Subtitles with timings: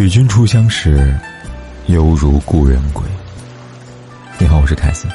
[0.00, 1.14] 与君初相识，
[1.88, 3.04] 犹如故人归。
[4.38, 5.06] 你好，我是凯斯，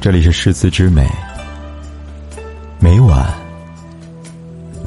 [0.00, 1.08] 这里是诗词之美，
[2.80, 3.32] 每晚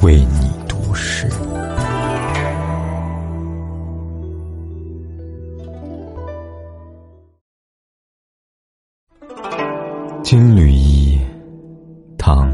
[0.01, 1.29] 为你读诗。
[10.21, 11.17] 金缕衣，
[12.17, 12.53] 唐，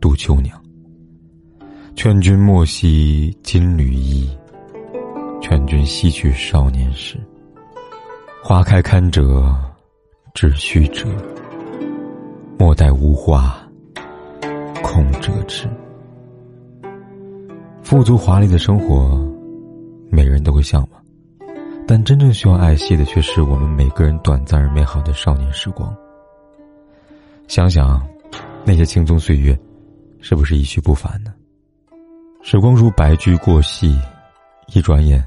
[0.00, 0.58] 杜秋娘。
[1.94, 4.26] 劝君莫惜金缕衣。
[5.40, 7.18] 劝君惜去少年时。
[8.42, 9.54] 花开堪折
[10.32, 11.08] 直须折，
[12.58, 13.54] 莫待无花
[14.82, 15.68] 空折枝。
[17.82, 19.20] 富足华丽的生活，
[20.10, 21.02] 每个人都会向往，
[21.86, 25.94] 但真正需要爱惜的，却是我们每个人短暂而美好的少年时光。
[27.46, 28.00] 想想
[28.64, 29.58] 那些青葱岁月，
[30.20, 31.34] 是不是一去不返呢？
[32.42, 33.98] 时光如白驹过隙，
[34.68, 35.22] 一转眼。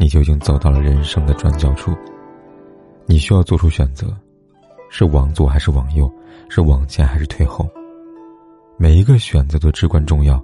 [0.00, 1.94] 你就已经走到了人生的转角处。
[3.04, 4.06] 你需要做出选择，
[4.88, 6.10] 是往左还是往右，
[6.48, 7.68] 是往前还是退后。
[8.78, 10.42] 每一个选择都至关重要，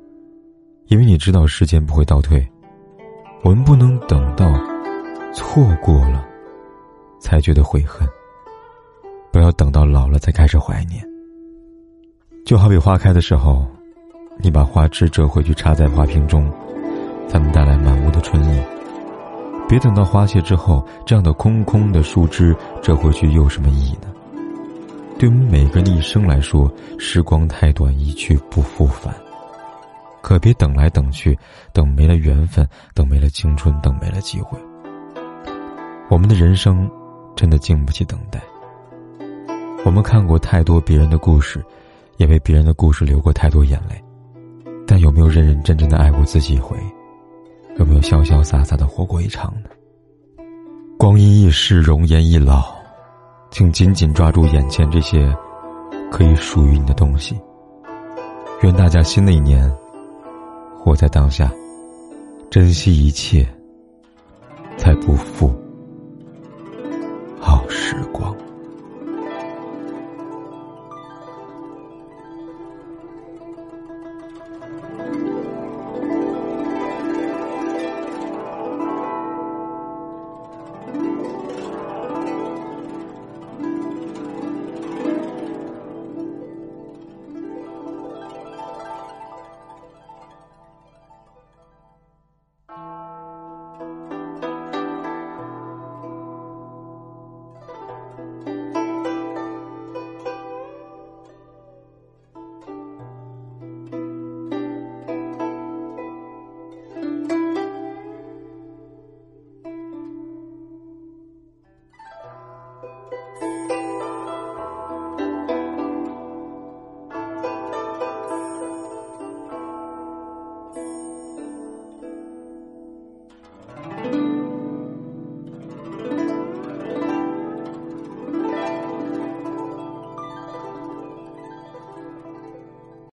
[0.88, 2.46] 因为你知道时间不会倒退。
[3.42, 4.52] 我们不能等到
[5.32, 6.26] 错过了
[7.18, 8.06] 才觉得悔恨，
[9.32, 11.02] 不要等到老了才开始怀念。
[12.44, 13.66] 就好比花开的时候，
[14.38, 16.52] 你把花枝折回去插在花瓶中，
[17.26, 18.75] 才能带来满屋的春意。
[19.68, 24.08] 别等到花谢之后，这样的空空的树枝折回去又有什么意义呢？
[25.18, 29.14] 对我们每个人一生来说，时光太短，一去不复返。
[30.22, 31.36] 可别等来等去，
[31.72, 34.58] 等没了缘分，等没了青春，等没了机会。
[36.08, 36.88] 我们的人生
[37.34, 38.40] 真的经不起等待。
[39.84, 41.64] 我们看过太多别人的故事，
[42.18, 44.00] 也为别人的故事流过太多眼泪，
[44.86, 46.76] 但有没有认认真真的爱过自己一回？
[47.78, 49.68] 有没有潇潇洒洒的活过一场呢？
[50.98, 52.74] 光阴易逝，容颜易老，
[53.50, 55.30] 请紧紧抓住眼前这些
[56.10, 57.38] 可以属于你的东西。
[58.62, 59.70] 愿大家新的一年，
[60.78, 61.52] 活在当下，
[62.48, 63.46] 珍惜一切，
[64.78, 65.54] 才不负
[67.38, 68.34] 好时光。